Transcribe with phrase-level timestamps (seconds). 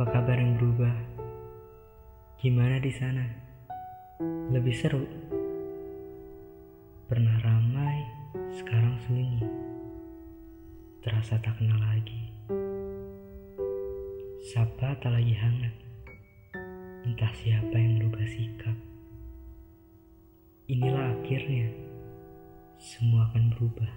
[0.00, 0.96] Apa kabar yang berubah?
[2.40, 3.20] Gimana di sana?
[4.48, 5.04] Lebih seru?
[7.04, 8.00] Pernah ramai,
[8.48, 9.44] sekarang sunyi.
[11.04, 12.32] Terasa tak kenal lagi.
[14.48, 15.76] Sapa tak lagi hangat.
[17.04, 18.76] Entah siapa yang berubah sikap.
[20.64, 21.76] Inilah akhirnya.
[22.80, 23.92] Semua akan berubah.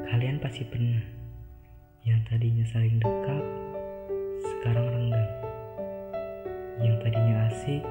[0.00, 1.04] Kalian pasti pernah
[2.08, 3.71] yang tadinya saling dekat,
[4.62, 5.32] sekarang renggang.
[6.78, 7.82] Yang tadinya asik,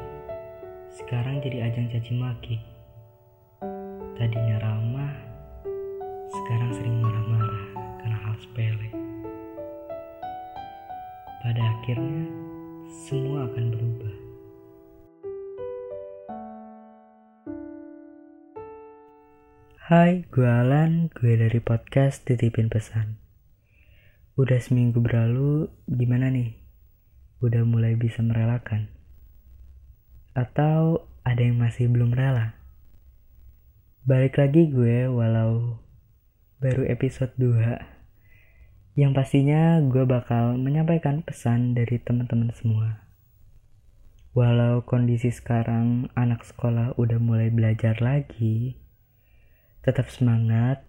[0.87, 2.55] sekarang jadi ajang caci maki.
[4.15, 5.11] Tadinya ramah,
[6.31, 7.65] sekarang sering marah-marah
[7.99, 8.87] karena hal sepele.
[11.43, 12.23] Pada akhirnya,
[13.03, 14.15] semua akan berubah.
[19.91, 23.19] Hai, gue Alan, gue dari podcast Titipin Pesan.
[24.39, 26.60] Udah seminggu berlalu, gimana nih?
[27.41, 28.85] Udah mulai bisa merelakan?
[30.37, 32.53] Atau ada yang masih belum rela?
[34.05, 35.81] Balik lagi gue walau
[36.61, 43.09] baru episode 2 Yang pastinya gue bakal menyampaikan pesan dari teman-teman semua
[44.37, 48.77] Walau kondisi sekarang anak sekolah udah mulai belajar lagi
[49.81, 50.85] Tetap semangat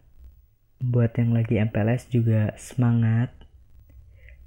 [0.84, 3.30] Buat yang lagi MPLS juga semangat.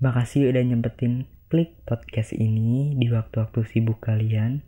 [0.04, 4.66] Makasih udah nyempetin klik podcast ini di waktu-waktu sibuk kalian.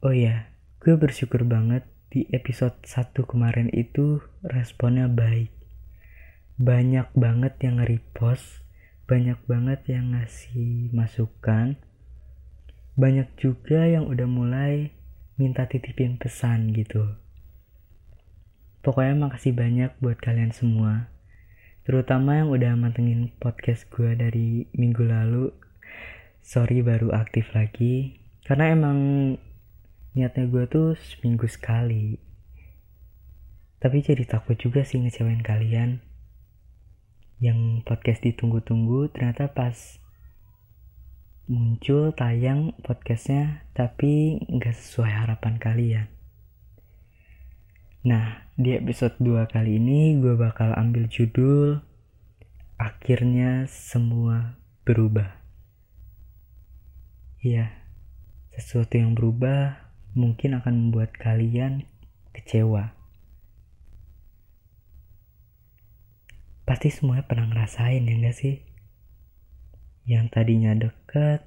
[0.00, 0.48] Oh ya,
[0.80, 5.52] gue bersyukur banget di episode 1 kemarin itu responnya baik.
[6.56, 8.64] Banyak banget yang nge-repost,
[9.04, 11.76] banyak banget yang ngasih masukan.
[12.96, 14.96] Banyak juga yang udah mulai
[15.36, 17.04] minta titipin pesan gitu.
[18.80, 21.12] Pokoknya makasih banyak buat kalian semua.
[21.88, 25.48] Terutama yang udah mantengin podcast gue dari minggu lalu.
[26.44, 28.20] Sorry baru aktif lagi.
[28.44, 28.98] Karena emang
[30.12, 32.20] niatnya gue tuh seminggu sekali.
[33.80, 36.04] Tapi jadi takut juga sih ngecewain kalian.
[37.40, 39.96] Yang podcast ditunggu-tunggu ternyata pas
[41.48, 46.08] muncul tayang podcastnya tapi nggak sesuai harapan kalian.
[48.04, 51.78] Nah, di episode 2 kali ini gue bakal ambil judul
[52.78, 55.34] Akhirnya semua berubah.
[57.42, 57.74] Iya,
[58.54, 59.78] sesuatu yang berubah
[60.14, 61.86] mungkin akan membuat kalian
[62.30, 62.94] kecewa.
[66.62, 68.62] Pasti semuanya pernah ngerasain ya gak sih?
[70.06, 71.46] Yang tadinya deket,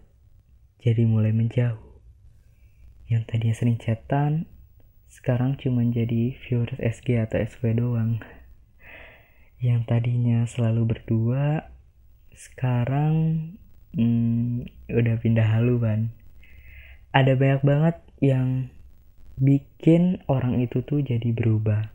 [0.84, 2.00] jadi mulai menjauh.
[3.08, 4.52] Yang tadinya sering chatan,
[5.12, 8.24] sekarang cuma jadi viewers SG atau SW doang.
[9.60, 11.68] Yang tadinya selalu berdua
[12.32, 13.14] sekarang
[13.92, 16.16] hmm, udah pindah haluan
[17.12, 18.72] ada banyak banget yang
[19.36, 21.92] bikin orang itu tuh jadi berubah.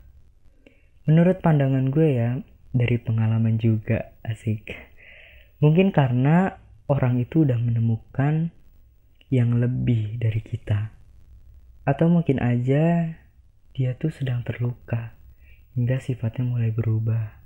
[1.09, 2.37] Menurut pandangan gue ya
[2.69, 4.77] dari pengalaman juga asik.
[5.57, 8.53] Mungkin karena orang itu udah menemukan
[9.33, 10.93] yang lebih dari kita
[11.87, 13.15] atau mungkin aja
[13.71, 15.15] dia tuh sedang terluka
[15.71, 17.39] hingga sifatnya mulai berubah.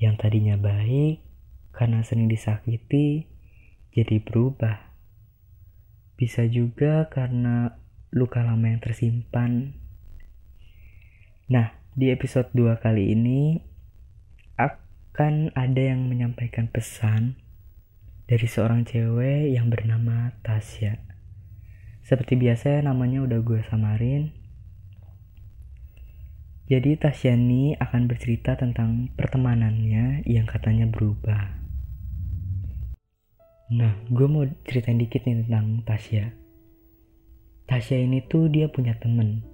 [0.00, 1.20] Yang tadinya baik
[1.76, 3.28] karena sering disakiti
[3.92, 4.88] jadi berubah.
[6.16, 7.76] Bisa juga karena
[8.08, 9.76] luka lama yang tersimpan.
[11.52, 13.60] Nah, di episode 2 kali ini
[14.56, 17.36] akan ada yang menyampaikan pesan
[18.24, 21.10] dari seorang cewek yang bernama Tasya.
[22.10, 24.34] Seperti biasa namanya udah gue samarin.
[26.66, 31.54] Jadi Tasyani akan bercerita tentang pertemanannya yang katanya berubah.
[33.70, 36.34] Nah, gue mau ceritain dikit nih tentang Tasya.
[37.70, 39.46] Tasya ini tuh dia punya temen.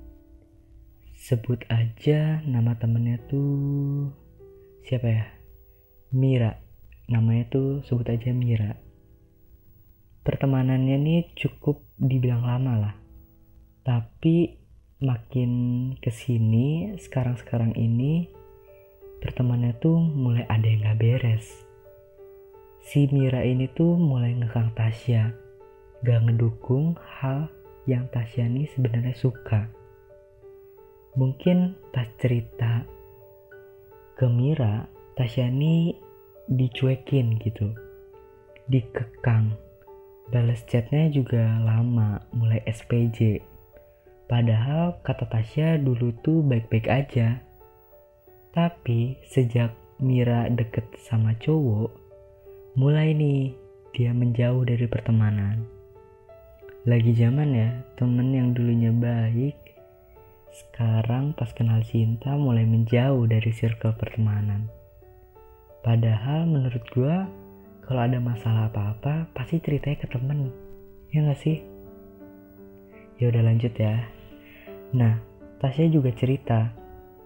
[1.12, 4.16] Sebut aja nama temennya tuh
[4.88, 5.28] siapa ya?
[6.08, 6.56] Mira.
[7.12, 8.80] Namanya tuh sebut aja Mira
[10.26, 12.94] pertemanannya nih cukup dibilang lama lah.
[13.86, 14.58] Tapi
[14.98, 15.50] makin
[16.02, 18.26] ke sini sekarang-sekarang ini
[19.22, 21.46] pertemanannya tuh mulai ada yang gak beres.
[22.82, 25.30] Si Mira ini tuh mulai ngekang Tasya.
[26.02, 27.46] Gak ngedukung hal
[27.86, 29.70] yang Tasya nih sebenarnya suka.
[31.14, 32.82] Mungkin pas cerita
[34.18, 35.94] ke Mira Tasya nih
[36.50, 37.70] dicuekin gitu
[38.66, 39.54] dikekang
[40.26, 43.38] Balas chatnya juga lama, mulai SPJ.
[44.26, 47.38] Padahal kata Tasya dulu tuh baik-baik aja.
[48.50, 51.88] Tapi sejak Mira deket sama cowok,
[52.76, 53.56] mulai nih
[53.96, 55.64] dia menjauh dari pertemanan.
[56.84, 59.56] Lagi zaman ya, temen yang dulunya baik,
[60.52, 64.68] sekarang pas kenal cinta mulai menjauh dari circle pertemanan.
[65.80, 67.16] Padahal menurut gue,
[67.86, 70.50] kalau ada masalah apa-apa, pasti ceritanya ke temen.
[71.14, 71.62] Ya gak sih?
[73.22, 74.02] Ya udah lanjut ya.
[74.92, 75.22] Nah,
[75.62, 76.74] Tasya juga cerita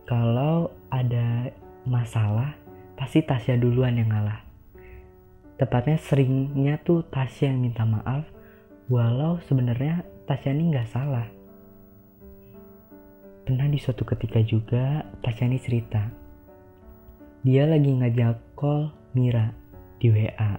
[0.06, 1.50] kalau ada
[1.88, 2.54] masalah
[2.94, 4.44] pasti Tasya duluan yang ngalah.
[5.56, 8.28] Tepatnya seringnya tuh Tasya yang minta maaf
[8.92, 11.26] walau sebenarnya Tasya ini nggak salah.
[13.48, 16.20] Pernah di suatu ketika juga Tasya ini cerita
[17.40, 19.59] dia lagi ngajak call Mira
[20.00, 20.56] di WA.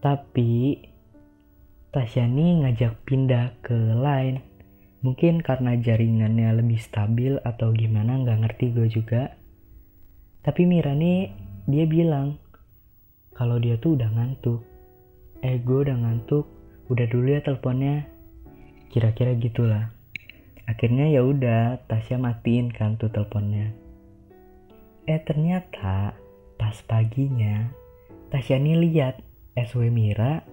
[0.00, 0.78] Tapi
[1.90, 4.54] Tasya ini ngajak pindah ke Line
[5.04, 9.36] Mungkin karena jaringannya lebih stabil atau gimana nggak ngerti gue juga.
[10.40, 11.28] Tapi Mira nih
[11.68, 12.40] dia bilang
[13.36, 14.64] kalau dia tuh udah ngantuk.
[15.44, 16.48] Eh gue udah ngantuk,
[16.88, 18.08] udah dulu ya teleponnya.
[18.88, 19.92] Kira-kira gitulah.
[20.64, 23.76] Akhirnya ya udah Tasya matiin kan tuh teleponnya.
[25.04, 26.16] Eh ternyata
[26.56, 27.68] pas paginya
[28.32, 29.20] Tasya nih lihat
[29.58, 30.44] SW Mira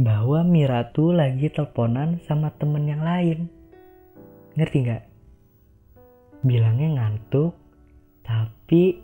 [0.00, 3.46] bahwa Mira tuh lagi teleponan sama temen yang lain.
[4.56, 5.02] Ngerti nggak?
[6.42, 7.54] Bilangnya ngantuk,
[8.26, 8.98] tapi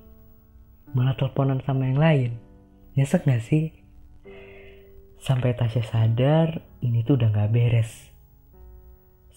[0.97, 2.31] malah teleponan sama yang lain.
[2.99, 3.71] Nyesek gak sih?
[5.23, 8.11] Sampai Tasya sadar ini tuh udah gak beres.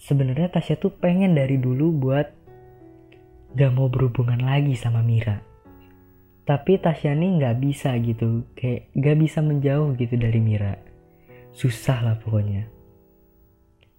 [0.02, 2.26] Sebenarnya Tasya tuh pengen dari dulu buat
[3.54, 5.51] gak mau berhubungan lagi sama Mira.
[6.42, 10.74] Tapi Tasya nih gak bisa gitu, kayak gak bisa menjauh gitu dari Mira.
[11.54, 12.66] Susah lah pokoknya.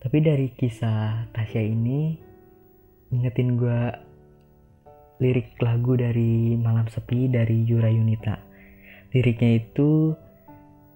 [0.04, 2.20] Tapi dari kisah Tasya ini
[3.16, 3.82] ingetin gue
[5.24, 8.36] lirik lagu dari Malam Sepi dari Yura Yunita.
[9.16, 10.12] Liriknya itu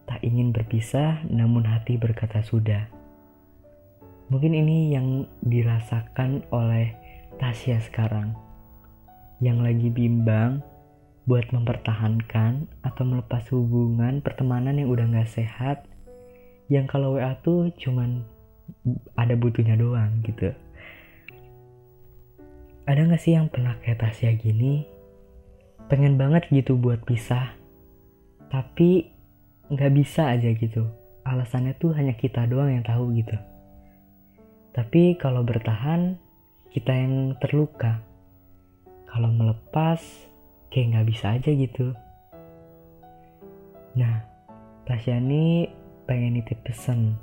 [0.04, 2.92] tak ingin berpisah namun hati berkata sudah.
[4.28, 6.92] Mungkin ini yang dirasakan oleh
[7.40, 8.36] Tasya sekarang.
[9.40, 10.60] Yang lagi bimbang
[11.28, 15.84] buat mempertahankan atau melepas hubungan pertemanan yang udah gak sehat.
[16.72, 18.24] Yang kalau WA tuh cuman
[19.20, 20.56] ada butuhnya doang gitu.
[22.88, 24.88] Ada gak sih yang pernah kayak Tasya gini?
[25.92, 27.58] Pengen banget gitu buat pisah
[28.48, 29.12] tapi
[29.68, 30.88] nggak bisa aja gitu.
[31.28, 33.36] Alasannya tuh hanya kita doang yang tahu gitu.
[34.72, 36.16] Tapi kalau bertahan
[36.72, 38.00] kita yang terluka.
[39.08, 40.00] Kalau melepas
[40.74, 41.96] kayak nggak bisa aja gitu
[43.98, 44.24] nah
[44.88, 45.68] Tasya ini
[46.08, 47.20] pengen nitip pesan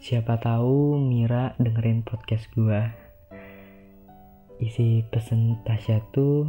[0.00, 2.80] Siapa tahu Mira dengerin podcast gue.
[4.56, 6.48] Isi pesen Tasya tuh,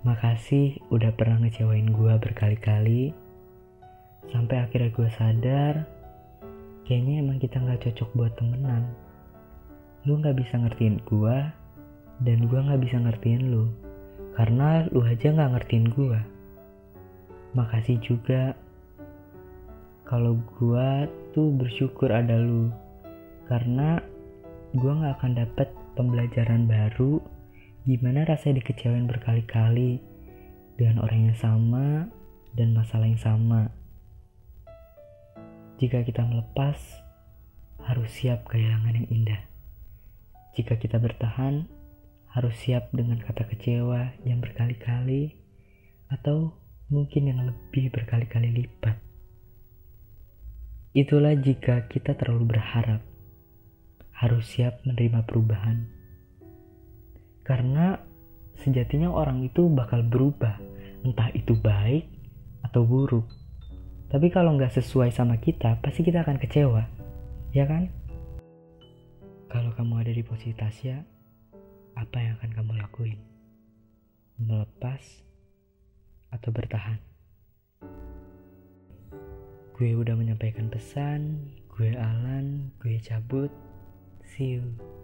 [0.00, 3.12] makasih udah pernah ngecewain gue berkali-kali.
[4.32, 5.74] Sampai akhirnya gue sadar,
[6.88, 8.88] kayaknya emang kita gak cocok buat temenan.
[10.08, 11.36] Lu gak bisa ngertiin gue,
[12.24, 13.68] dan gue gak bisa ngertiin lu.
[14.40, 16.16] Karena lu aja gak ngertiin gue.
[17.52, 18.56] Makasih juga.
[20.08, 20.88] Kalau gue
[21.36, 22.72] tuh bersyukur ada lu.
[23.44, 24.00] Karena
[24.72, 27.20] gue gak akan dapet pembelajaran baru
[27.84, 30.00] gimana rasanya dikecewain berkali-kali
[30.80, 32.08] dengan orang yang sama
[32.56, 33.68] dan masalah yang sama.
[35.76, 36.80] Jika kita melepas
[37.84, 39.44] harus siap kehilangan yang indah.
[40.56, 41.68] Jika kita bertahan
[42.30, 45.38] harus siap dengan kata kecewa yang berkali-kali
[46.10, 46.54] atau
[46.90, 49.10] mungkin yang lebih berkali-kali lipat
[50.90, 52.98] Itulah jika kita terlalu berharap,
[54.10, 55.86] harus siap menerima perubahan.
[57.46, 57.94] Karena
[58.58, 60.58] sejatinya orang itu bakal berubah,
[61.06, 62.10] entah itu baik
[62.66, 63.22] atau buruk.
[64.10, 66.82] Tapi kalau nggak sesuai sama kita, pasti kita akan kecewa,
[67.54, 67.86] ya kan?
[69.46, 71.06] Kalau kamu ada di posisi Tasya,
[72.00, 73.20] apa yang akan kamu lakuin?
[74.40, 75.04] Melepas
[76.32, 76.96] atau bertahan?
[79.76, 83.52] Gue udah menyampaikan pesan, gue Alan, gue cabut.
[84.24, 84.99] See you.